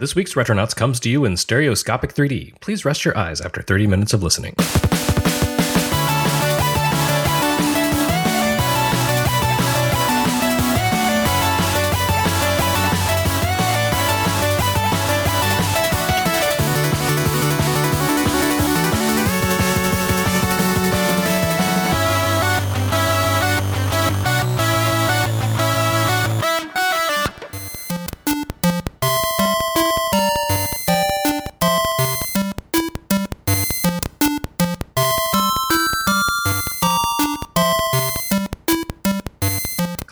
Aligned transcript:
This 0.00 0.14
week's 0.14 0.32
Retronauts 0.32 0.74
comes 0.74 0.98
to 1.00 1.10
you 1.10 1.26
in 1.26 1.36
stereoscopic 1.36 2.14
3D. 2.14 2.58
Please 2.60 2.86
rest 2.86 3.04
your 3.04 3.14
eyes 3.18 3.42
after 3.42 3.60
30 3.60 3.86
minutes 3.86 4.14
of 4.14 4.22
listening. 4.22 4.54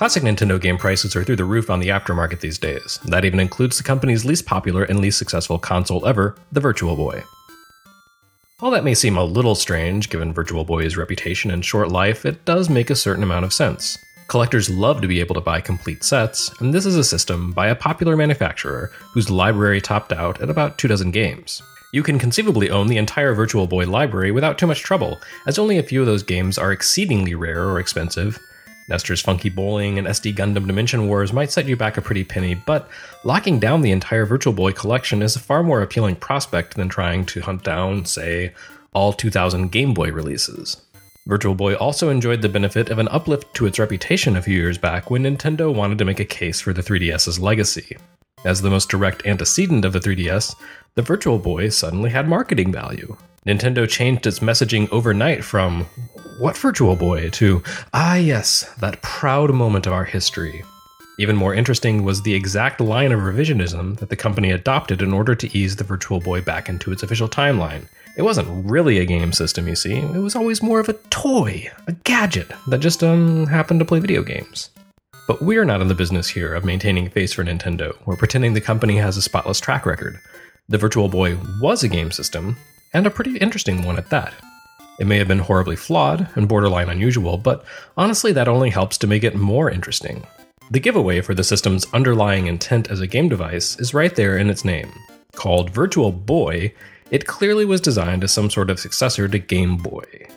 Classic 0.08 0.22
Nintendo 0.22 0.58
game 0.58 0.78
prices 0.78 1.14
are 1.14 1.22
through 1.22 1.36
the 1.36 1.44
roof 1.44 1.68
on 1.68 1.80
the 1.80 1.88
aftermarket 1.88 2.40
these 2.40 2.56
days. 2.56 2.98
That 3.04 3.26
even 3.26 3.38
includes 3.38 3.76
the 3.76 3.84
company's 3.84 4.24
least 4.24 4.46
popular 4.46 4.84
and 4.84 5.00
least 5.00 5.18
successful 5.18 5.58
console 5.58 6.06
ever, 6.06 6.34
the 6.50 6.60
Virtual 6.60 6.96
Boy. 6.96 7.24
While 8.60 8.70
that 8.70 8.84
may 8.84 8.94
seem 8.94 9.18
a 9.18 9.24
little 9.24 9.54
strange 9.54 10.08
given 10.08 10.32
Virtual 10.32 10.64
Boy's 10.64 10.96
reputation 10.96 11.50
and 11.50 11.62
short 11.62 11.90
life, 11.90 12.24
it 12.24 12.46
does 12.46 12.70
make 12.70 12.88
a 12.88 12.96
certain 12.96 13.22
amount 13.22 13.44
of 13.44 13.52
sense. 13.52 13.98
Collectors 14.28 14.70
love 14.70 15.02
to 15.02 15.08
be 15.08 15.20
able 15.20 15.34
to 15.34 15.42
buy 15.42 15.60
complete 15.60 16.02
sets, 16.02 16.58
and 16.58 16.72
this 16.72 16.86
is 16.86 16.96
a 16.96 17.04
system 17.04 17.52
by 17.52 17.66
a 17.68 17.74
popular 17.74 18.16
manufacturer 18.16 18.90
whose 19.12 19.28
library 19.28 19.78
topped 19.78 20.14
out 20.14 20.40
at 20.40 20.48
about 20.48 20.78
two 20.78 20.88
dozen 20.88 21.10
games. 21.10 21.60
You 21.92 22.02
can 22.02 22.18
conceivably 22.18 22.70
own 22.70 22.86
the 22.86 22.96
entire 22.96 23.34
Virtual 23.34 23.66
Boy 23.66 23.86
library 23.86 24.30
without 24.30 24.56
too 24.56 24.66
much 24.66 24.80
trouble, 24.80 25.20
as 25.46 25.58
only 25.58 25.76
a 25.76 25.82
few 25.82 26.00
of 26.00 26.06
those 26.06 26.22
games 26.22 26.56
are 26.56 26.72
exceedingly 26.72 27.34
rare 27.34 27.68
or 27.68 27.78
expensive, 27.78 28.38
Nestor's 28.88 29.20
Funky 29.20 29.50
Bowling 29.50 29.98
and 29.98 30.06
SD 30.06 30.34
Gundam 30.34 30.66
Dimension 30.66 31.08
Wars 31.08 31.32
might 31.32 31.50
set 31.50 31.66
you 31.66 31.76
back 31.76 31.96
a 31.96 32.02
pretty 32.02 32.24
penny, 32.24 32.54
but 32.54 32.88
locking 33.22 33.58
down 33.58 33.82
the 33.82 33.92
entire 33.92 34.24
Virtual 34.24 34.52
Boy 34.52 34.72
collection 34.72 35.22
is 35.22 35.36
a 35.36 35.40
far 35.40 35.62
more 35.62 35.82
appealing 35.82 36.16
prospect 36.16 36.74
than 36.74 36.88
trying 36.88 37.26
to 37.26 37.40
hunt 37.40 37.62
down, 37.62 38.04
say, 38.04 38.54
all 38.94 39.12
2000 39.12 39.70
Game 39.70 39.92
Boy 39.92 40.10
releases. 40.10 40.80
Virtual 41.26 41.54
Boy 41.54 41.74
also 41.74 42.08
enjoyed 42.08 42.40
the 42.40 42.48
benefit 42.48 42.88
of 42.88 42.98
an 42.98 43.08
uplift 43.08 43.52
to 43.54 43.66
its 43.66 43.78
reputation 43.78 44.34
a 44.34 44.42
few 44.42 44.54
years 44.54 44.78
back 44.78 45.10
when 45.10 45.24
Nintendo 45.24 45.72
wanted 45.72 45.98
to 45.98 46.06
make 46.06 46.20
a 46.20 46.24
case 46.24 46.58
for 46.58 46.72
the 46.72 46.82
3DS's 46.82 47.38
legacy. 47.38 47.98
As 48.44 48.62
the 48.62 48.70
most 48.70 48.88
direct 48.88 49.26
antecedent 49.26 49.84
of 49.84 49.92
the 49.92 50.00
3DS, 50.00 50.54
the 50.94 51.02
Virtual 51.02 51.38
Boy 51.38 51.68
suddenly 51.68 52.08
had 52.08 52.26
marketing 52.26 52.72
value. 52.72 53.16
Nintendo 53.48 53.88
changed 53.88 54.26
its 54.26 54.40
messaging 54.40 54.92
overnight 54.92 55.42
from, 55.42 55.86
What 56.38 56.54
Virtual 56.58 56.94
Boy? 56.94 57.30
to, 57.30 57.62
Ah, 57.94 58.16
yes, 58.16 58.64
that 58.80 59.00
proud 59.00 59.54
moment 59.54 59.86
of 59.86 59.94
our 59.94 60.04
history. 60.04 60.62
Even 61.18 61.34
more 61.34 61.54
interesting 61.54 62.04
was 62.04 62.20
the 62.20 62.34
exact 62.34 62.78
line 62.78 63.10
of 63.10 63.20
revisionism 63.20 63.98
that 64.00 64.10
the 64.10 64.16
company 64.16 64.50
adopted 64.50 65.00
in 65.00 65.14
order 65.14 65.34
to 65.34 65.56
ease 65.56 65.76
the 65.76 65.82
Virtual 65.82 66.20
Boy 66.20 66.42
back 66.42 66.68
into 66.68 66.92
its 66.92 67.02
official 67.02 67.26
timeline. 67.26 67.88
It 68.18 68.22
wasn't 68.22 68.70
really 68.70 68.98
a 68.98 69.06
game 69.06 69.32
system, 69.32 69.66
you 69.66 69.76
see, 69.76 69.94
it 69.96 70.18
was 70.20 70.36
always 70.36 70.62
more 70.62 70.78
of 70.78 70.90
a 70.90 70.98
toy, 71.08 71.70
a 71.86 71.92
gadget 71.92 72.50
that 72.66 72.80
just 72.80 73.02
um, 73.02 73.46
happened 73.46 73.80
to 73.80 73.86
play 73.86 73.98
video 73.98 74.22
games. 74.22 74.68
But 75.26 75.40
we're 75.40 75.64
not 75.64 75.80
in 75.80 75.88
the 75.88 75.94
business 75.94 76.28
here 76.28 76.52
of 76.54 76.66
maintaining 76.66 77.08
face 77.08 77.32
for 77.32 77.44
Nintendo 77.44 77.96
or 78.04 78.14
pretending 78.14 78.52
the 78.52 78.60
company 78.60 78.98
has 78.98 79.16
a 79.16 79.22
spotless 79.22 79.58
track 79.58 79.86
record. 79.86 80.18
The 80.68 80.76
Virtual 80.76 81.08
Boy 81.08 81.38
was 81.62 81.82
a 81.82 81.88
game 81.88 82.10
system, 82.10 82.58
and 82.92 83.06
a 83.06 83.10
pretty 83.10 83.36
interesting 83.38 83.82
one 83.82 83.98
at 83.98 84.10
that. 84.10 84.34
It 84.98 85.06
may 85.06 85.18
have 85.18 85.28
been 85.28 85.38
horribly 85.38 85.76
flawed 85.76 86.28
and 86.34 86.48
borderline 86.48 86.88
unusual, 86.88 87.38
but 87.38 87.64
honestly, 87.96 88.32
that 88.32 88.48
only 88.48 88.70
helps 88.70 88.98
to 88.98 89.06
make 89.06 89.22
it 89.22 89.36
more 89.36 89.70
interesting. 89.70 90.26
The 90.70 90.80
giveaway 90.80 91.20
for 91.20 91.34
the 91.34 91.44
system's 91.44 91.86
underlying 91.94 92.46
intent 92.46 92.90
as 92.90 93.00
a 93.00 93.06
game 93.06 93.28
device 93.28 93.78
is 93.78 93.94
right 93.94 94.14
there 94.14 94.36
in 94.36 94.50
its 94.50 94.64
name. 94.64 94.92
Called 95.32 95.70
Virtual 95.70 96.12
Boy, 96.12 96.74
it 97.10 97.26
clearly 97.26 97.64
was 97.64 97.80
designed 97.80 98.24
as 98.24 98.32
some 98.32 98.50
sort 98.50 98.70
of 98.70 98.80
successor 98.80 99.28
to 99.28 99.38
Game 99.38 99.76
Boy. 99.76 100.28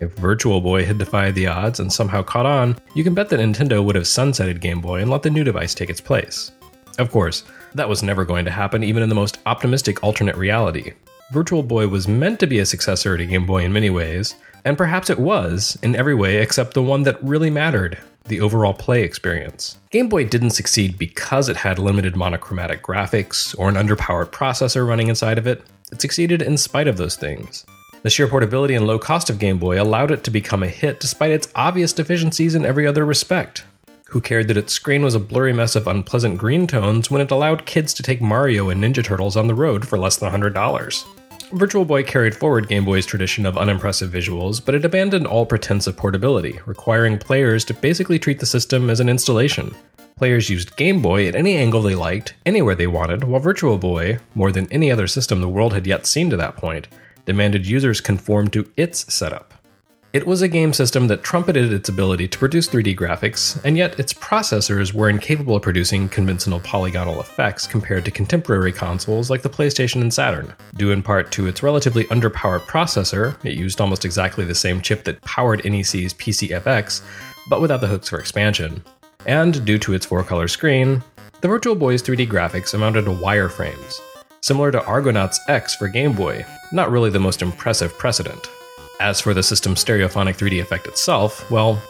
If 0.00 0.12
Virtual 0.12 0.60
Boy 0.60 0.84
had 0.84 0.98
defied 0.98 1.34
the 1.34 1.46
odds 1.46 1.80
and 1.80 1.92
somehow 1.92 2.22
caught 2.22 2.46
on, 2.46 2.76
you 2.94 3.02
can 3.02 3.14
bet 3.14 3.28
that 3.30 3.40
Nintendo 3.40 3.84
would 3.84 3.94
have 3.94 4.04
sunsetted 4.04 4.60
Game 4.60 4.80
Boy 4.80 5.00
and 5.00 5.10
let 5.10 5.22
the 5.22 5.30
new 5.30 5.42
device 5.42 5.74
take 5.74 5.90
its 5.90 6.00
place. 6.00 6.52
Of 6.98 7.10
course, 7.10 7.44
that 7.74 7.88
was 7.88 8.02
never 8.02 8.24
going 8.24 8.44
to 8.44 8.50
happen 8.50 8.84
even 8.84 9.02
in 9.02 9.08
the 9.08 9.14
most 9.14 9.38
optimistic 9.46 10.02
alternate 10.02 10.36
reality. 10.36 10.92
Virtual 11.32 11.62
Boy 11.62 11.88
was 11.88 12.06
meant 12.06 12.40
to 12.40 12.46
be 12.46 12.58
a 12.58 12.66
successor 12.66 13.16
to 13.16 13.24
Game 13.24 13.46
Boy 13.46 13.64
in 13.64 13.72
many 13.72 13.88
ways, 13.88 14.34
and 14.66 14.76
perhaps 14.76 15.08
it 15.08 15.18
was 15.18 15.78
in 15.82 15.96
every 15.96 16.14
way 16.14 16.36
except 16.36 16.74
the 16.74 16.82
one 16.82 17.04
that 17.04 17.24
really 17.24 17.48
mattered 17.48 17.96
the 18.26 18.42
overall 18.42 18.74
play 18.74 19.02
experience. 19.02 19.78
Game 19.90 20.10
Boy 20.10 20.26
didn't 20.26 20.50
succeed 20.50 20.98
because 20.98 21.48
it 21.48 21.56
had 21.56 21.78
limited 21.78 22.16
monochromatic 22.16 22.82
graphics 22.82 23.58
or 23.58 23.70
an 23.70 23.76
underpowered 23.76 24.26
processor 24.26 24.86
running 24.86 25.08
inside 25.08 25.38
of 25.38 25.46
it. 25.46 25.62
It 25.90 26.02
succeeded 26.02 26.42
in 26.42 26.58
spite 26.58 26.86
of 26.86 26.98
those 26.98 27.16
things. 27.16 27.64
The 28.02 28.10
sheer 28.10 28.28
portability 28.28 28.74
and 28.74 28.86
low 28.86 28.98
cost 28.98 29.30
of 29.30 29.38
Game 29.38 29.56
Boy 29.56 29.80
allowed 29.80 30.10
it 30.10 30.24
to 30.24 30.30
become 30.30 30.62
a 30.62 30.68
hit 30.68 31.00
despite 31.00 31.30
its 31.30 31.48
obvious 31.54 31.94
deficiencies 31.94 32.54
in 32.54 32.66
every 32.66 32.86
other 32.86 33.06
respect. 33.06 33.64
Who 34.08 34.20
cared 34.20 34.48
that 34.48 34.58
its 34.58 34.74
screen 34.74 35.02
was 35.02 35.14
a 35.14 35.18
blurry 35.18 35.54
mess 35.54 35.76
of 35.76 35.86
unpleasant 35.86 36.36
green 36.36 36.66
tones 36.66 37.10
when 37.10 37.22
it 37.22 37.30
allowed 37.30 37.64
kids 37.64 37.94
to 37.94 38.02
take 38.02 38.20
Mario 38.20 38.68
and 38.68 38.84
Ninja 38.84 39.02
Turtles 39.02 39.38
on 39.38 39.46
the 39.46 39.54
road 39.54 39.88
for 39.88 39.96
less 39.96 40.18
than 40.18 40.30
$100? 40.30 41.21
Virtual 41.52 41.84
Boy 41.84 42.02
carried 42.02 42.34
forward 42.34 42.66
Game 42.66 42.86
Boy's 42.86 43.04
tradition 43.04 43.44
of 43.44 43.58
unimpressive 43.58 44.10
visuals, 44.10 44.64
but 44.64 44.74
it 44.74 44.86
abandoned 44.86 45.26
all 45.26 45.44
pretense 45.44 45.86
of 45.86 45.98
portability, 45.98 46.58
requiring 46.64 47.18
players 47.18 47.62
to 47.66 47.74
basically 47.74 48.18
treat 48.18 48.38
the 48.40 48.46
system 48.46 48.88
as 48.88 49.00
an 49.00 49.08
installation. 49.10 49.74
Players 50.16 50.48
used 50.48 50.76
Game 50.76 51.02
Boy 51.02 51.28
at 51.28 51.34
any 51.34 51.56
angle 51.56 51.82
they 51.82 51.94
liked, 51.94 52.32
anywhere 52.46 52.74
they 52.74 52.86
wanted, 52.86 53.24
while 53.24 53.38
Virtual 53.38 53.76
Boy, 53.76 54.18
more 54.34 54.50
than 54.50 54.66
any 54.72 54.90
other 54.90 55.06
system 55.06 55.42
the 55.42 55.48
world 55.48 55.74
had 55.74 55.86
yet 55.86 56.06
seen 56.06 56.30
to 56.30 56.38
that 56.38 56.56
point, 56.56 56.88
demanded 57.26 57.66
users 57.66 58.00
conform 58.00 58.48
to 58.48 58.72
its 58.78 59.12
setup. 59.12 59.52
It 60.12 60.26
was 60.26 60.42
a 60.42 60.48
game 60.48 60.74
system 60.74 61.06
that 61.06 61.22
trumpeted 61.22 61.72
its 61.72 61.88
ability 61.88 62.28
to 62.28 62.38
produce 62.38 62.68
3D 62.68 62.94
graphics, 62.94 63.58
and 63.64 63.78
yet 63.78 63.98
its 63.98 64.12
processors 64.12 64.92
were 64.92 65.08
incapable 65.08 65.56
of 65.56 65.62
producing 65.62 66.06
conventional 66.06 66.60
polygonal 66.60 67.18
effects 67.18 67.66
compared 67.66 68.04
to 68.04 68.10
contemporary 68.10 68.72
consoles 68.72 69.30
like 69.30 69.40
the 69.40 69.48
PlayStation 69.48 70.02
and 70.02 70.12
Saturn. 70.12 70.52
Due 70.74 70.90
in 70.90 71.02
part 71.02 71.32
to 71.32 71.46
its 71.46 71.62
relatively 71.62 72.04
underpowered 72.04 72.60
processor, 72.66 73.42
it 73.42 73.54
used 73.54 73.80
almost 73.80 74.04
exactly 74.04 74.44
the 74.44 74.54
same 74.54 74.82
chip 74.82 75.04
that 75.04 75.22
powered 75.22 75.64
NEC's 75.64 76.12
PCFX, 76.12 77.00
but 77.48 77.62
without 77.62 77.80
the 77.80 77.86
hooks 77.86 78.10
for 78.10 78.18
expansion. 78.18 78.84
And 79.24 79.64
due 79.64 79.78
to 79.78 79.94
its 79.94 80.04
four 80.04 80.22
color 80.24 80.46
screen, 80.46 81.02
the 81.40 81.48
Virtual 81.48 81.74
Boy's 81.74 82.02
3D 82.02 82.28
graphics 82.28 82.74
amounted 82.74 83.06
to 83.06 83.12
wireframes, 83.12 83.94
similar 84.42 84.70
to 84.72 84.84
Argonauts 84.84 85.40
X 85.48 85.74
for 85.74 85.88
Game 85.88 86.12
Boy, 86.12 86.44
not 86.70 86.90
really 86.90 87.08
the 87.08 87.18
most 87.18 87.40
impressive 87.40 87.96
precedent. 87.96 88.46
As 89.02 89.20
for 89.20 89.34
the 89.34 89.42
system's 89.42 89.84
stereophonic 89.84 90.36
3D 90.36 90.62
effect 90.62 90.86
itself, 90.86 91.50
well, 91.50 91.82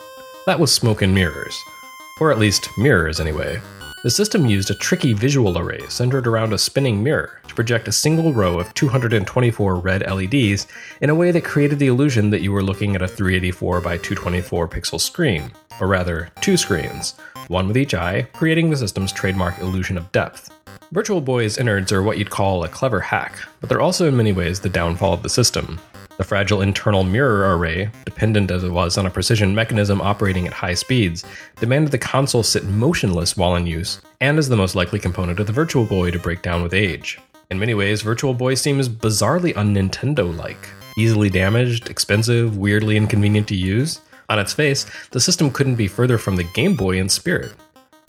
that 0.46 0.58
was 0.58 0.72
smoke 0.72 1.02
and 1.02 1.14
mirrors. 1.14 1.54
Or 2.18 2.32
at 2.32 2.38
least 2.38 2.70
mirrors, 2.78 3.20
anyway. 3.20 3.60
The 4.02 4.08
system 4.08 4.46
used 4.46 4.70
a 4.70 4.74
tricky 4.74 5.12
visual 5.12 5.58
array 5.58 5.86
centered 5.90 6.26
around 6.26 6.54
a 6.54 6.58
spinning 6.58 7.02
mirror 7.02 7.42
to 7.48 7.54
project 7.54 7.86
a 7.86 7.92
single 7.92 8.32
row 8.32 8.58
of 8.58 8.72
224 8.72 9.76
red 9.76 10.10
LEDs 10.10 10.66
in 11.02 11.10
a 11.10 11.14
way 11.14 11.30
that 11.32 11.44
created 11.44 11.78
the 11.78 11.88
illusion 11.88 12.30
that 12.30 12.40
you 12.40 12.50
were 12.50 12.62
looking 12.62 12.96
at 12.96 13.02
a 13.02 13.08
384 13.08 13.82
by 13.82 13.98
224 13.98 14.66
pixel 14.66 14.98
screen, 14.98 15.52
or 15.82 15.88
rather, 15.88 16.30
two 16.40 16.56
screens, 16.56 17.16
one 17.48 17.68
with 17.68 17.76
each 17.76 17.92
eye, 17.92 18.26
creating 18.32 18.70
the 18.70 18.76
system's 18.78 19.12
trademark 19.12 19.58
illusion 19.58 19.98
of 19.98 20.10
depth. 20.12 20.48
Virtual 20.92 21.20
Boy's 21.20 21.58
innards 21.58 21.92
are 21.92 22.02
what 22.02 22.16
you'd 22.16 22.30
call 22.30 22.64
a 22.64 22.68
clever 22.68 23.00
hack, 23.00 23.36
but 23.60 23.68
they're 23.68 23.82
also 23.82 24.08
in 24.08 24.16
many 24.16 24.32
ways 24.32 24.60
the 24.60 24.70
downfall 24.70 25.12
of 25.12 25.22
the 25.22 25.28
system. 25.28 25.78
The 26.22 26.28
fragile 26.28 26.62
internal 26.62 27.02
mirror 27.02 27.56
array, 27.56 27.90
dependent 28.04 28.52
as 28.52 28.62
it 28.62 28.70
was 28.70 28.96
on 28.96 29.06
a 29.06 29.10
precision 29.10 29.56
mechanism 29.56 30.00
operating 30.00 30.46
at 30.46 30.52
high 30.52 30.74
speeds, 30.74 31.24
demanded 31.58 31.90
the 31.90 31.98
console 31.98 32.44
sit 32.44 32.62
motionless 32.62 33.36
while 33.36 33.56
in 33.56 33.66
use, 33.66 34.00
and 34.20 34.38
is 34.38 34.48
the 34.48 34.56
most 34.56 34.76
likely 34.76 35.00
component 35.00 35.40
of 35.40 35.48
the 35.48 35.52
Virtual 35.52 35.84
Boy 35.84 36.12
to 36.12 36.20
break 36.20 36.40
down 36.40 36.62
with 36.62 36.74
age. 36.74 37.18
In 37.50 37.58
many 37.58 37.74
ways, 37.74 38.02
Virtual 38.02 38.34
Boy 38.34 38.54
seems 38.54 38.88
bizarrely 38.88 39.56
un 39.56 39.74
Nintendo 39.74 40.24
like. 40.38 40.68
Easily 40.96 41.28
damaged, 41.28 41.90
expensive, 41.90 42.56
weirdly 42.56 42.96
inconvenient 42.96 43.48
to 43.48 43.56
use. 43.56 44.00
On 44.28 44.38
its 44.38 44.52
face, 44.52 44.86
the 45.10 45.20
system 45.20 45.50
couldn't 45.50 45.74
be 45.74 45.88
further 45.88 46.18
from 46.18 46.36
the 46.36 46.44
Game 46.54 46.76
Boy 46.76 47.00
in 47.00 47.08
spirit. 47.08 47.52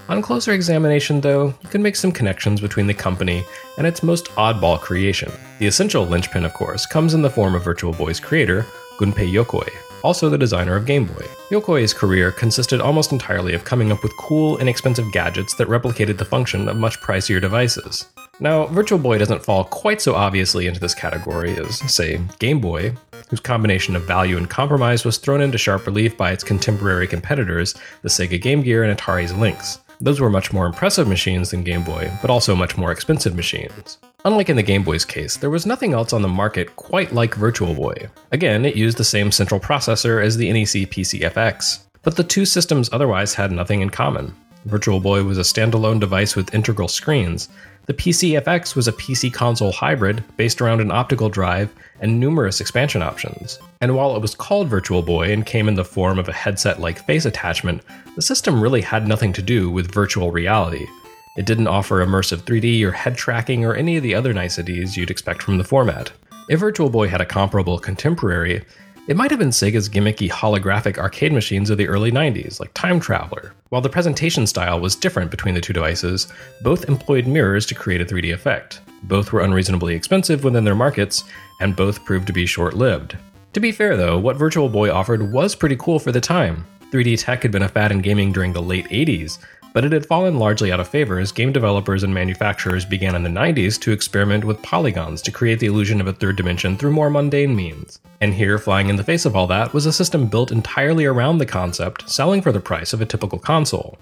On 0.09 0.21
closer 0.21 0.51
examination, 0.51 1.21
though, 1.21 1.53
you 1.61 1.69
can 1.69 1.81
make 1.81 1.95
some 1.95 2.11
connections 2.11 2.59
between 2.59 2.87
the 2.87 2.93
company 2.93 3.45
and 3.77 3.87
its 3.87 4.03
most 4.03 4.25
oddball 4.31 4.79
creation. 4.79 5.31
The 5.59 5.67
essential 5.67 6.05
linchpin, 6.05 6.43
of 6.43 6.53
course, 6.53 6.85
comes 6.85 7.13
in 7.13 7.21
the 7.21 7.29
form 7.29 7.55
of 7.55 7.63
Virtual 7.63 7.93
Boy's 7.93 8.19
creator, 8.19 8.65
Gunpei 8.97 9.31
Yokoi, 9.31 9.69
also 10.03 10.29
the 10.29 10.37
designer 10.37 10.75
of 10.75 10.85
Game 10.85 11.05
Boy. 11.05 11.25
Yokoi's 11.49 11.93
career 11.93 12.33
consisted 12.33 12.81
almost 12.81 13.13
entirely 13.13 13.53
of 13.53 13.63
coming 13.63 13.93
up 13.93 14.03
with 14.03 14.15
cool, 14.17 14.57
inexpensive 14.57 15.09
gadgets 15.13 15.55
that 15.55 15.69
replicated 15.69 16.17
the 16.17 16.25
function 16.25 16.67
of 16.67 16.75
much 16.75 16.99
pricier 16.99 17.39
devices. 17.39 18.05
Now, 18.41 18.65
Virtual 18.65 18.99
Boy 18.99 19.19
doesn't 19.19 19.45
fall 19.45 19.63
quite 19.63 20.01
so 20.01 20.15
obviously 20.15 20.67
into 20.67 20.81
this 20.81 20.93
category 20.93 21.55
as, 21.57 21.77
say, 21.91 22.19
Game 22.39 22.59
Boy, 22.59 22.93
whose 23.29 23.39
combination 23.39 23.95
of 23.95 24.03
value 24.03 24.37
and 24.37 24.49
compromise 24.49 25.05
was 25.05 25.17
thrown 25.17 25.39
into 25.39 25.57
sharp 25.57 25.87
relief 25.87 26.17
by 26.17 26.31
its 26.33 26.43
contemporary 26.43 27.07
competitors, 27.07 27.73
the 28.01 28.09
Sega 28.09 28.39
Game 28.41 28.61
Gear 28.61 28.83
and 28.83 28.99
Atari's 28.99 29.33
Lynx. 29.33 29.79
Those 30.03 30.19
were 30.19 30.29
much 30.29 30.51
more 30.51 30.65
impressive 30.65 31.07
machines 31.07 31.51
than 31.51 31.63
Game 31.63 31.85
Boy, 31.85 32.11
but 32.21 32.29
also 32.29 32.57
much 32.57 32.75
more 32.77 32.91
expensive 32.91 33.35
machines. 33.35 33.99
Unlike 34.25 34.49
in 34.49 34.57
the 34.57 34.61
Game 34.61 34.83
Boy's 34.83 35.05
case, 35.05 35.37
there 35.37 35.49
was 35.49 35.65
nothing 35.65 35.93
else 35.93 36.11
on 36.11 36.21
the 36.21 36.27
market 36.27 36.75
quite 36.75 37.13
like 37.13 37.35
Virtual 37.35 37.73
Boy. 37.73 38.09
Again, 38.33 38.65
it 38.65 38.75
used 38.75 38.97
the 38.97 39.05
same 39.05 39.31
central 39.31 39.61
processor 39.61 40.21
as 40.21 40.35
the 40.35 40.51
NEC 40.51 40.91
PCFX, 40.91 41.85
but 42.01 42.17
the 42.17 42.23
two 42.25 42.43
systems 42.43 42.89
otherwise 42.91 43.33
had 43.33 43.53
nothing 43.53 43.79
in 43.79 43.89
common. 43.89 44.35
Virtual 44.65 44.99
Boy 44.99 45.23
was 45.23 45.37
a 45.37 45.41
standalone 45.41 46.01
device 46.01 46.35
with 46.35 46.53
integral 46.53 46.89
screens. 46.89 47.47
The 47.85 47.93
PCFX 47.93 48.77
was 48.77 48.87
a 48.87 48.93
PC 48.93 49.33
console 49.33 49.73
hybrid 49.73 50.23
based 50.37 50.61
around 50.61 50.79
an 50.79 50.89
optical 50.89 51.27
drive 51.27 51.69
and 51.99 52.17
numerous 52.17 52.61
expansion 52.61 53.01
options. 53.01 53.59
And 53.81 53.93
while 53.93 54.15
it 54.15 54.21
was 54.21 54.35
called 54.35 54.69
Virtual 54.69 55.01
Boy 55.01 55.33
and 55.33 55.45
came 55.45 55.67
in 55.67 55.75
the 55.75 55.83
form 55.83 56.17
of 56.17 56.29
a 56.29 56.33
headset 56.33 56.79
like 56.79 57.05
face 57.05 57.25
attachment, 57.25 57.81
the 58.15 58.21
system 58.21 58.61
really 58.61 58.79
had 58.79 59.05
nothing 59.05 59.33
to 59.33 59.41
do 59.41 59.69
with 59.69 59.93
virtual 59.93 60.31
reality. 60.31 60.87
It 61.35 61.45
didn't 61.45 61.67
offer 61.67 62.05
immersive 62.05 62.43
3D 62.43 62.83
or 62.83 62.93
head 62.93 63.17
tracking 63.17 63.65
or 63.65 63.75
any 63.75 63.97
of 63.97 64.03
the 64.03 64.15
other 64.15 64.33
niceties 64.33 64.95
you'd 64.95 65.11
expect 65.11 65.43
from 65.43 65.57
the 65.57 65.65
format. 65.65 66.09
If 66.49 66.61
Virtual 66.61 66.89
Boy 66.89 67.09
had 67.09 67.19
a 67.19 67.25
comparable 67.25 67.79
contemporary, 67.79 68.63
it 69.05 69.17
might 69.17 69.29
have 69.31 69.39
been 69.39 69.49
Sega's 69.49 69.89
gimmicky 69.89 70.29
holographic 70.29 70.97
arcade 70.97 71.33
machines 71.33 71.69
of 71.69 71.77
the 71.77 71.89
early 71.89 72.09
90s, 72.09 72.61
like 72.61 72.73
Time 72.73 73.01
Traveler. 73.01 73.53
While 73.67 73.81
the 73.81 73.89
presentation 73.89 74.47
style 74.47 74.79
was 74.79 74.95
different 74.95 75.29
between 75.29 75.55
the 75.55 75.61
two 75.61 75.73
devices, 75.73 76.31
both 76.61 76.87
employed 76.87 77.27
mirrors 77.27 77.65
to 77.65 77.75
create 77.75 77.99
a 77.99 78.05
3D 78.05 78.33
effect. 78.33 78.79
Both 79.03 79.33
were 79.33 79.41
unreasonably 79.41 79.93
expensive 79.93 80.45
within 80.45 80.63
their 80.63 80.73
markets, 80.73 81.25
and 81.59 81.75
both 81.75 82.05
proved 82.05 82.27
to 82.27 82.33
be 82.33 82.45
short 82.45 82.75
lived. 82.75 83.17
To 83.51 83.59
be 83.59 83.73
fair 83.73 83.97
though, 83.97 84.17
what 84.17 84.37
Virtual 84.37 84.69
Boy 84.69 84.89
offered 84.89 85.33
was 85.33 85.53
pretty 85.53 85.75
cool 85.75 85.99
for 85.99 86.13
the 86.13 86.21
time. 86.21 86.65
3D 86.91 87.21
tech 87.21 87.41
had 87.41 87.51
been 87.51 87.63
a 87.63 87.67
fad 87.69 87.91
in 87.91 88.01
gaming 88.01 88.31
during 88.31 88.53
the 88.53 88.61
late 88.61 88.87
80s, 88.87 89.39
but 89.73 89.83
it 89.83 89.91
had 89.91 90.05
fallen 90.05 90.37
largely 90.37 90.71
out 90.71 90.79
of 90.79 90.87
favor 90.87 91.19
as 91.19 91.31
game 91.31 91.51
developers 91.51 92.03
and 92.03 92.13
manufacturers 92.13 92.85
began 92.85 93.15
in 93.15 93.23
the 93.23 93.29
90s 93.29 93.79
to 93.81 93.91
experiment 93.91 94.45
with 94.45 94.61
polygons 94.61 95.21
to 95.23 95.31
create 95.31 95.59
the 95.59 95.65
illusion 95.65 95.99
of 95.99 96.07
a 96.07 96.13
third 96.13 96.35
dimension 96.35 96.77
through 96.77 96.91
more 96.91 97.09
mundane 97.09 97.55
means. 97.55 97.99
And 98.21 98.33
here, 98.33 98.59
flying 98.59 98.89
in 98.89 98.95
the 98.95 99.03
face 99.03 99.25
of 99.25 99.35
all 99.35 99.47
that, 99.47 99.73
was 99.73 99.87
a 99.87 99.91
system 99.91 100.27
built 100.27 100.51
entirely 100.51 101.05
around 101.05 101.39
the 101.39 101.45
concept, 101.45 102.09
selling 102.09 102.41
for 102.41 102.51
the 102.51 102.59
price 102.59 102.93
of 102.93 103.01
a 103.01 103.05
typical 103.05 103.39
console. 103.39 103.97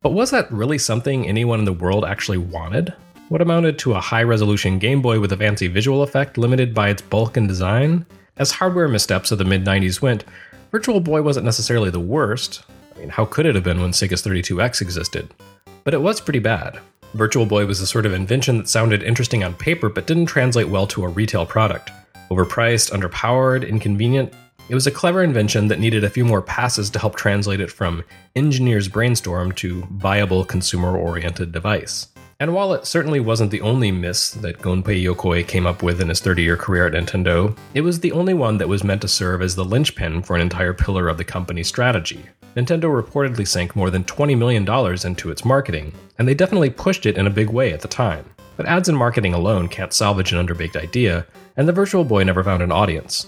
But 0.00 0.12
was 0.12 0.30
that 0.30 0.50
really 0.52 0.78
something 0.78 1.26
anyone 1.26 1.58
in 1.58 1.64
the 1.64 1.72
world 1.72 2.04
actually 2.04 2.38
wanted? 2.38 2.94
What 3.28 3.42
amounted 3.42 3.76
to 3.80 3.94
a 3.94 4.00
high 4.00 4.22
resolution 4.22 4.78
Game 4.78 5.02
Boy 5.02 5.18
with 5.18 5.32
a 5.32 5.36
fancy 5.36 5.66
visual 5.66 6.04
effect 6.04 6.38
limited 6.38 6.72
by 6.72 6.90
its 6.90 7.02
bulk 7.02 7.36
and 7.36 7.48
design? 7.48 8.06
As 8.36 8.52
hardware 8.52 8.86
missteps 8.86 9.32
of 9.32 9.38
the 9.38 9.44
mid 9.44 9.64
90s 9.64 10.00
went, 10.00 10.24
Virtual 10.70 11.00
Boy 11.00 11.22
wasn't 11.22 11.46
necessarily 11.46 11.90
the 11.90 11.98
worst, 11.98 12.62
I 12.96 13.00
mean, 13.00 13.08
how 13.10 13.26
could 13.26 13.46
it 13.46 13.54
have 13.54 13.64
been 13.64 13.80
when 13.80 13.90
Sega's 13.90 14.22
32X 14.22 14.80
existed? 14.80 15.32
But 15.84 15.94
it 15.94 16.00
was 16.00 16.20
pretty 16.20 16.38
bad. 16.38 16.80
Virtual 17.14 17.46
Boy 17.46 17.66
was 17.66 17.78
the 17.78 17.86
sort 17.86 18.06
of 18.06 18.12
invention 18.12 18.58
that 18.58 18.68
sounded 18.68 19.02
interesting 19.02 19.44
on 19.44 19.54
paper 19.54 19.88
but 19.88 20.06
didn't 20.06 20.26
translate 20.26 20.68
well 20.68 20.86
to 20.88 21.04
a 21.04 21.08
retail 21.08 21.46
product. 21.46 21.90
Overpriced, 22.30 22.90
underpowered, 22.90 23.68
inconvenient, 23.68 24.32
it 24.68 24.74
was 24.74 24.86
a 24.86 24.90
clever 24.90 25.22
invention 25.22 25.68
that 25.68 25.78
needed 25.78 26.02
a 26.02 26.10
few 26.10 26.24
more 26.24 26.42
passes 26.42 26.90
to 26.90 26.98
help 26.98 27.14
translate 27.14 27.60
it 27.60 27.70
from 27.70 28.02
engineer's 28.34 28.88
brainstorm 28.88 29.52
to 29.52 29.86
viable 29.92 30.44
consumer 30.44 30.96
oriented 30.96 31.52
device. 31.52 32.08
And 32.38 32.52
while 32.52 32.74
it 32.74 32.84
certainly 32.84 33.20
wasn't 33.20 33.50
the 33.50 33.62
only 33.62 33.90
miss 33.90 34.32
that 34.32 34.58
Gunpei 34.58 35.02
Yokoi 35.02 35.46
came 35.46 35.66
up 35.66 35.82
with 35.82 36.02
in 36.02 36.10
his 36.10 36.20
30 36.20 36.42
year 36.42 36.56
career 36.56 36.86
at 36.86 36.92
Nintendo, 36.92 37.56
it 37.72 37.80
was 37.80 38.00
the 38.00 38.12
only 38.12 38.34
one 38.34 38.58
that 38.58 38.68
was 38.68 38.84
meant 38.84 39.00
to 39.02 39.08
serve 39.08 39.40
as 39.40 39.54
the 39.54 39.64
linchpin 39.64 40.20
for 40.20 40.36
an 40.36 40.42
entire 40.42 40.74
pillar 40.74 41.08
of 41.08 41.16
the 41.16 41.24
company's 41.24 41.68
strategy. 41.68 42.26
Nintendo 42.56 42.84
reportedly 42.84 43.46
sank 43.46 43.76
more 43.76 43.90
than 43.90 44.02
$20 44.04 44.36
million 44.38 44.66
into 45.06 45.30
its 45.30 45.44
marketing, 45.44 45.92
and 46.18 46.26
they 46.26 46.34
definitely 46.34 46.70
pushed 46.70 47.04
it 47.04 47.18
in 47.18 47.26
a 47.26 47.30
big 47.30 47.50
way 47.50 47.72
at 47.72 47.82
the 47.82 47.88
time. 47.88 48.24
But 48.56 48.64
ads 48.64 48.88
and 48.88 48.96
marketing 48.96 49.34
alone 49.34 49.68
can't 49.68 49.92
salvage 49.92 50.32
an 50.32 50.44
underbaked 50.44 50.74
idea, 50.74 51.26
and 51.58 51.68
the 51.68 51.72
Virtual 51.72 52.02
Boy 52.02 52.24
never 52.24 52.42
found 52.42 52.62
an 52.62 52.72
audience. 52.72 53.26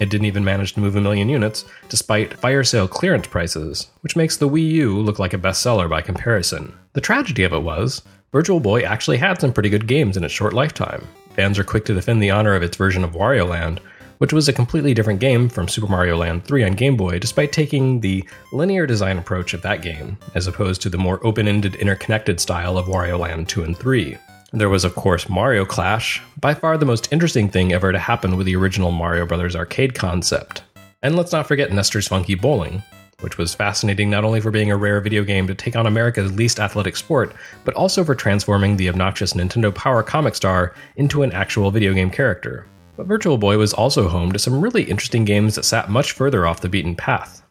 It 0.00 0.08
didn't 0.08 0.26
even 0.26 0.42
manage 0.42 0.72
to 0.72 0.80
move 0.80 0.96
a 0.96 1.02
million 1.02 1.28
units, 1.28 1.66
despite 1.90 2.38
fire 2.38 2.64
sale 2.64 2.88
clearance 2.88 3.26
prices, 3.26 3.90
which 4.00 4.16
makes 4.16 4.38
the 4.38 4.48
Wii 4.48 4.66
U 4.70 4.98
look 4.98 5.18
like 5.18 5.34
a 5.34 5.38
bestseller 5.38 5.88
by 5.88 6.00
comparison. 6.00 6.72
The 6.94 7.02
tragedy 7.02 7.44
of 7.44 7.52
it 7.52 7.62
was, 7.62 8.00
Virtual 8.32 8.58
Boy 8.58 8.80
actually 8.80 9.18
had 9.18 9.38
some 9.38 9.52
pretty 9.52 9.68
good 9.68 9.86
games 9.86 10.16
in 10.16 10.24
its 10.24 10.32
short 10.32 10.54
lifetime. 10.54 11.06
Fans 11.36 11.58
are 11.58 11.64
quick 11.64 11.84
to 11.84 11.94
defend 11.94 12.22
the 12.22 12.30
honor 12.30 12.54
of 12.54 12.62
its 12.62 12.78
version 12.78 13.04
of 13.04 13.12
Wario 13.12 13.46
Land, 13.46 13.80
which 14.22 14.32
was 14.32 14.48
a 14.48 14.52
completely 14.52 14.94
different 14.94 15.18
game 15.18 15.48
from 15.48 15.66
Super 15.66 15.88
Mario 15.88 16.16
Land 16.16 16.44
3 16.44 16.62
on 16.62 16.72
Game 16.74 16.96
Boy, 16.96 17.18
despite 17.18 17.50
taking 17.50 17.98
the 17.98 18.24
linear 18.52 18.86
design 18.86 19.18
approach 19.18 19.52
of 19.52 19.62
that 19.62 19.82
game, 19.82 20.16
as 20.36 20.46
opposed 20.46 20.80
to 20.82 20.88
the 20.88 20.96
more 20.96 21.18
open 21.26 21.48
ended, 21.48 21.74
interconnected 21.74 22.38
style 22.38 22.78
of 22.78 22.86
Wario 22.86 23.18
Land 23.18 23.48
2 23.48 23.64
and 23.64 23.76
3. 23.76 24.16
There 24.52 24.68
was, 24.68 24.84
of 24.84 24.94
course, 24.94 25.28
Mario 25.28 25.64
Clash, 25.64 26.22
by 26.38 26.54
far 26.54 26.78
the 26.78 26.86
most 26.86 27.12
interesting 27.12 27.48
thing 27.48 27.72
ever 27.72 27.90
to 27.90 27.98
happen 27.98 28.36
with 28.36 28.46
the 28.46 28.54
original 28.54 28.92
Mario 28.92 29.26
Bros. 29.26 29.56
arcade 29.56 29.96
concept. 29.96 30.62
And 31.02 31.16
let's 31.16 31.32
not 31.32 31.48
forget 31.48 31.72
Nestor's 31.72 32.06
Funky 32.06 32.36
Bowling, 32.36 32.80
which 33.22 33.38
was 33.38 33.56
fascinating 33.56 34.08
not 34.08 34.22
only 34.22 34.40
for 34.40 34.52
being 34.52 34.70
a 34.70 34.76
rare 34.76 35.00
video 35.00 35.24
game 35.24 35.48
to 35.48 35.54
take 35.56 35.74
on 35.74 35.88
America's 35.88 36.30
least 36.30 36.60
athletic 36.60 36.96
sport, 36.96 37.34
but 37.64 37.74
also 37.74 38.04
for 38.04 38.14
transforming 38.14 38.76
the 38.76 38.88
obnoxious 38.88 39.32
Nintendo 39.32 39.74
Power 39.74 40.04
comic 40.04 40.36
star 40.36 40.76
into 40.94 41.24
an 41.24 41.32
actual 41.32 41.72
video 41.72 41.92
game 41.92 42.08
character. 42.08 42.68
But 42.96 43.06
Virtual 43.06 43.38
Boy 43.38 43.56
was 43.58 43.72
also 43.72 44.08
home 44.08 44.32
to 44.32 44.38
some 44.38 44.60
really 44.60 44.82
interesting 44.82 45.24
games 45.24 45.54
that 45.54 45.64
sat 45.64 45.90
much 45.90 46.12
further 46.12 46.46
off 46.46 46.60
the 46.60 46.68
beaten 46.68 46.94
path. 46.94 47.42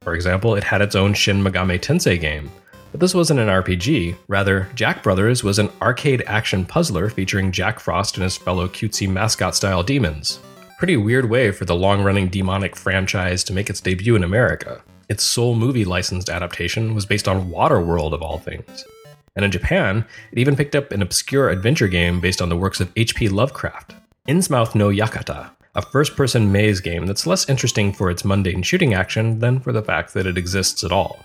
For 0.00 0.14
example, 0.14 0.54
it 0.54 0.64
had 0.64 0.80
its 0.80 0.94
own 0.94 1.12
Shin 1.12 1.42
Megami 1.42 1.78
Tensei 1.78 2.18
game, 2.18 2.50
but 2.90 3.00
this 3.00 3.14
wasn't 3.14 3.40
an 3.40 3.48
RPG. 3.48 4.16
Rather, 4.28 4.68
Jack 4.74 5.02
Brothers 5.02 5.44
was 5.44 5.58
an 5.58 5.70
arcade 5.82 6.22
action 6.26 6.64
puzzler 6.64 7.10
featuring 7.10 7.52
Jack 7.52 7.80
Frost 7.80 8.16
and 8.16 8.24
his 8.24 8.36
fellow 8.36 8.66
cutesy 8.66 9.08
mascot 9.08 9.54
style 9.54 9.82
demons. 9.82 10.40
Pretty 10.78 10.96
weird 10.96 11.28
way 11.28 11.50
for 11.50 11.64
the 11.64 11.74
long 11.74 12.02
running 12.02 12.28
demonic 12.28 12.76
franchise 12.76 13.44
to 13.44 13.52
make 13.52 13.68
its 13.68 13.80
debut 13.80 14.16
in 14.16 14.24
America. 14.24 14.80
Its 15.08 15.24
sole 15.24 15.54
movie 15.54 15.84
licensed 15.84 16.30
adaptation 16.30 16.94
was 16.94 17.04
based 17.04 17.28
on 17.28 17.50
Waterworld 17.50 18.12
of 18.12 18.22
all 18.22 18.38
things. 18.38 18.84
And 19.36 19.44
in 19.44 19.50
Japan, 19.50 20.04
it 20.32 20.38
even 20.38 20.56
picked 20.56 20.74
up 20.74 20.90
an 20.92 21.02
obscure 21.02 21.50
adventure 21.50 21.88
game 21.88 22.20
based 22.20 22.40
on 22.40 22.48
the 22.48 22.56
works 22.56 22.80
of 22.80 22.92
H.P. 22.96 23.28
Lovecraft, 23.28 23.94
Innsmouth 24.28 24.74
no 24.74 24.88
Yakata, 24.90 25.48
a 25.74 25.80
first 25.80 26.14
person 26.14 26.52
maze 26.52 26.80
game 26.80 27.06
that's 27.06 27.26
less 27.26 27.48
interesting 27.48 27.94
for 27.94 28.10
its 28.10 28.26
mundane 28.26 28.62
shooting 28.62 28.92
action 28.92 29.38
than 29.38 29.58
for 29.58 29.72
the 29.72 29.80
fact 29.80 30.12
that 30.12 30.26
it 30.26 30.36
exists 30.36 30.84
at 30.84 30.92
all. 30.92 31.24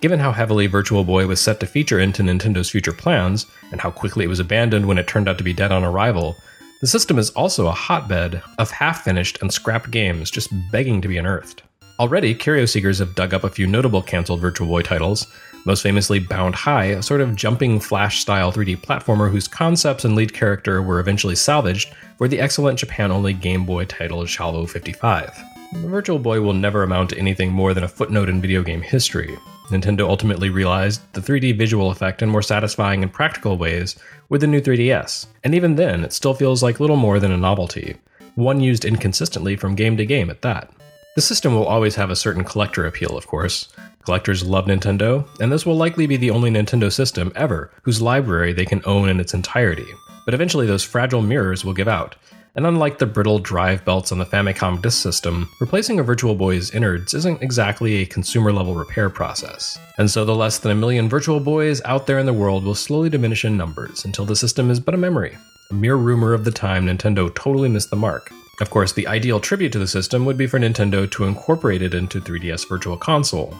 Given 0.00 0.18
how 0.18 0.32
heavily 0.32 0.66
Virtual 0.66 1.04
Boy 1.04 1.28
was 1.28 1.40
set 1.40 1.60
to 1.60 1.66
feature 1.66 2.00
into 2.00 2.24
Nintendo's 2.24 2.68
future 2.68 2.92
plans, 2.92 3.46
and 3.70 3.80
how 3.80 3.92
quickly 3.92 4.24
it 4.24 4.28
was 4.28 4.40
abandoned 4.40 4.86
when 4.86 4.98
it 4.98 5.06
turned 5.06 5.28
out 5.28 5.38
to 5.38 5.44
be 5.44 5.52
dead 5.52 5.70
on 5.70 5.84
arrival, 5.84 6.34
the 6.80 6.88
system 6.88 7.20
is 7.20 7.30
also 7.30 7.68
a 7.68 7.72
hotbed 7.72 8.42
of 8.58 8.72
half 8.72 9.04
finished 9.04 9.38
and 9.40 9.52
scrapped 9.52 9.92
games 9.92 10.28
just 10.28 10.50
begging 10.72 11.00
to 11.02 11.08
be 11.08 11.18
unearthed. 11.18 11.62
Already, 12.00 12.34
Curio 12.34 12.64
Seekers 12.64 12.98
have 13.00 13.14
dug 13.14 13.34
up 13.34 13.44
a 13.44 13.50
few 13.50 13.66
notable 13.66 14.00
cancelled 14.00 14.40
Virtual 14.40 14.66
Boy 14.66 14.80
titles, 14.80 15.26
most 15.66 15.82
famously 15.82 16.18
Bound 16.18 16.54
High, 16.54 16.86
a 16.86 17.02
sort 17.02 17.20
of 17.20 17.36
jumping 17.36 17.78
flash 17.78 18.20
style 18.20 18.50
3D 18.50 18.78
platformer 18.78 19.30
whose 19.30 19.46
concepts 19.46 20.06
and 20.06 20.16
lead 20.16 20.32
character 20.32 20.80
were 20.80 20.98
eventually 20.98 21.36
salvaged 21.36 21.92
for 22.16 22.26
the 22.26 22.40
excellent 22.40 22.78
Japan 22.78 23.12
only 23.12 23.34
Game 23.34 23.66
Boy 23.66 23.84
title 23.84 24.22
Chalvo 24.22 24.66
55. 24.66 25.44
The 25.74 25.88
Virtual 25.88 26.18
Boy 26.18 26.40
will 26.40 26.54
never 26.54 26.82
amount 26.82 27.10
to 27.10 27.18
anything 27.18 27.52
more 27.52 27.74
than 27.74 27.84
a 27.84 27.88
footnote 27.88 28.30
in 28.30 28.40
video 28.40 28.62
game 28.62 28.80
history. 28.80 29.36
Nintendo 29.68 30.08
ultimately 30.08 30.48
realized 30.48 31.02
the 31.12 31.20
3D 31.20 31.58
visual 31.58 31.90
effect 31.90 32.22
in 32.22 32.30
more 32.30 32.40
satisfying 32.40 33.02
and 33.02 33.12
practical 33.12 33.58
ways 33.58 33.96
with 34.30 34.40
the 34.40 34.46
new 34.46 34.62
3DS, 34.62 35.26
and 35.44 35.54
even 35.54 35.74
then, 35.74 36.02
it 36.02 36.14
still 36.14 36.32
feels 36.32 36.62
like 36.62 36.80
little 36.80 36.96
more 36.96 37.20
than 37.20 37.30
a 37.30 37.36
novelty, 37.36 37.98
one 38.36 38.58
used 38.58 38.86
inconsistently 38.86 39.54
from 39.54 39.74
game 39.74 39.98
to 39.98 40.06
game 40.06 40.30
at 40.30 40.40
that. 40.40 40.72
The 41.20 41.26
system 41.26 41.54
will 41.54 41.66
always 41.66 41.96
have 41.96 42.08
a 42.08 42.16
certain 42.16 42.44
collector 42.44 42.86
appeal, 42.86 43.14
of 43.14 43.26
course. 43.26 43.68
Collectors 44.06 44.42
love 44.42 44.64
Nintendo, 44.64 45.28
and 45.38 45.52
this 45.52 45.66
will 45.66 45.76
likely 45.76 46.06
be 46.06 46.16
the 46.16 46.30
only 46.30 46.50
Nintendo 46.50 46.90
system 46.90 47.30
ever 47.36 47.70
whose 47.82 48.00
library 48.00 48.54
they 48.54 48.64
can 48.64 48.80
own 48.86 49.10
in 49.10 49.20
its 49.20 49.34
entirety. 49.34 49.84
But 50.24 50.32
eventually, 50.32 50.66
those 50.66 50.82
fragile 50.82 51.20
mirrors 51.20 51.62
will 51.62 51.74
give 51.74 51.88
out, 51.88 52.16
and 52.54 52.66
unlike 52.66 52.96
the 52.96 53.04
brittle 53.04 53.38
drive 53.38 53.84
belts 53.84 54.12
on 54.12 54.18
the 54.18 54.24
Famicom 54.24 54.80
disk 54.80 55.02
system, 55.02 55.46
replacing 55.60 56.00
a 56.00 56.02
Virtual 56.02 56.34
Boy's 56.34 56.70
innards 56.70 57.12
isn't 57.12 57.42
exactly 57.42 57.96
a 57.96 58.06
consumer 58.06 58.50
level 58.50 58.74
repair 58.74 59.10
process. 59.10 59.78
And 59.98 60.10
so 60.10 60.24
the 60.24 60.34
less 60.34 60.56
than 60.56 60.72
a 60.72 60.74
million 60.74 61.06
Virtual 61.06 61.38
Boys 61.38 61.82
out 61.84 62.06
there 62.06 62.18
in 62.18 62.24
the 62.24 62.32
world 62.32 62.64
will 62.64 62.74
slowly 62.74 63.10
diminish 63.10 63.44
in 63.44 63.58
numbers 63.58 64.06
until 64.06 64.24
the 64.24 64.36
system 64.36 64.70
is 64.70 64.80
but 64.80 64.94
a 64.94 64.96
memory, 64.96 65.36
a 65.70 65.74
mere 65.74 65.96
rumor 65.96 66.32
of 66.32 66.46
the 66.46 66.50
time 66.50 66.86
Nintendo 66.86 67.28
totally 67.34 67.68
missed 67.68 67.90
the 67.90 67.96
mark. 67.96 68.32
Of 68.60 68.68
course, 68.68 68.92
the 68.92 69.06
ideal 69.06 69.40
tribute 69.40 69.72
to 69.72 69.78
the 69.78 69.86
system 69.86 70.26
would 70.26 70.36
be 70.36 70.46
for 70.46 70.58
Nintendo 70.58 71.10
to 71.12 71.24
incorporate 71.24 71.80
it 71.80 71.94
into 71.94 72.20
3DS 72.20 72.68
Virtual 72.68 72.96
Console. 72.96 73.56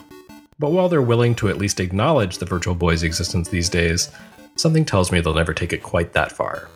But 0.59 0.71
while 0.71 0.89
they're 0.89 1.01
willing 1.01 1.33
to 1.35 1.49
at 1.49 1.57
least 1.57 1.79
acknowledge 1.79 2.37
the 2.37 2.45
Virtual 2.45 2.75
Boy's 2.75 3.01
existence 3.01 3.49
these 3.49 3.67
days, 3.67 4.11
something 4.57 4.85
tells 4.85 5.11
me 5.11 5.19
they'll 5.19 5.33
never 5.33 5.55
take 5.55 5.73
it 5.73 5.81
quite 5.81 6.13
that 6.13 6.31
far. 6.31 6.69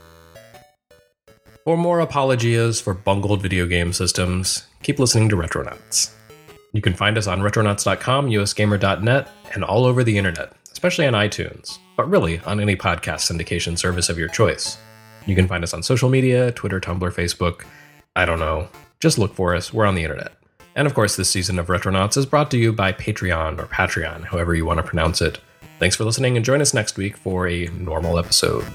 For 1.66 1.78
more 1.78 2.00
apologias 2.00 2.82
for 2.82 2.96
bungled 2.96 3.44
video 3.44 3.68
game 3.68 3.94
systems, 3.94 4.68
keep 4.82 4.98
listening 4.98 5.30
to 5.30 5.36
Retronauts. 5.36 6.12
You 6.74 6.82
can 6.82 6.94
find 6.94 7.18
us 7.18 7.28
on 7.28 7.42
retronauts.com, 7.42 8.30
usgamer.net, 8.30 9.30
and 9.54 9.64
all 9.64 9.86
over 9.86 10.04
the 10.04 10.18
internet, 10.18 10.52
especially 10.72 11.06
on 11.06 11.14
iTunes, 11.14 11.78
but 11.96 12.10
really 12.10 12.40
on 12.40 12.60
any 12.60 12.76
podcast 12.76 13.32
syndication 13.32 13.78
service 13.78 14.10
of 14.10 14.18
your 14.18 14.30
choice. 14.30 14.78
You 15.28 15.36
can 15.36 15.48
find 15.48 15.64
us 15.64 15.74
on 15.74 15.84
social 15.84 16.10
media 16.10 16.52
Twitter, 16.52 16.80
Tumblr, 16.80 17.12
Facebook. 17.14 17.66
I 18.16 18.26
don't 18.26 18.40
know. 18.40 18.70
Just 19.00 19.18
look 19.18 19.36
for 19.36 19.56
us. 19.56 19.74
We're 19.74 19.86
on 19.86 19.96
the 19.96 20.04
internet. 20.04 20.32
And 20.76 20.88
of 20.88 20.94
course, 20.94 21.16
this 21.16 21.30
season 21.30 21.60
of 21.60 21.68
Retronauts 21.68 22.18
is 22.18 22.26
brought 22.26 22.50
to 22.52 22.58
you 22.58 22.74
by 22.74 22.94
Patreon 22.94 23.60
or 23.60 23.66
Patreon, 23.66 24.26
however 24.26 24.56
you 24.56 24.66
want 24.66 24.78
to 24.78 24.84
pronounce 24.84 25.22
it. 25.22 25.40
Thanks 25.80 25.96
for 25.96 26.06
listening 26.06 26.36
and 26.38 26.46
join 26.46 26.62
us 26.62 26.74
next 26.74 26.98
week 26.98 27.18
for 27.18 27.48
a 27.48 27.68
normal 27.68 28.18
episode. 28.18 28.66